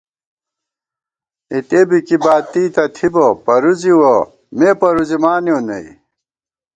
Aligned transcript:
اِتے 1.53 1.81
بی 1.87 1.99
کی 2.07 2.17
باتی 2.23 2.63
تہ 2.75 2.83
تھِبہ 2.95 3.25
پرُوزِوَہ، 3.45 4.15
مے 4.57 4.69
پروزِمانېؤ 4.81 5.59
نئ 5.67 5.85